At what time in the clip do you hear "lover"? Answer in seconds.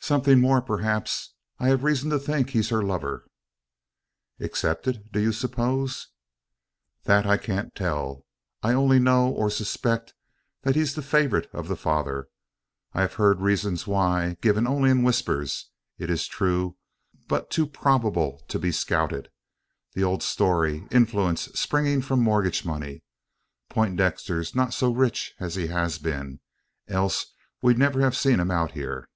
2.82-3.28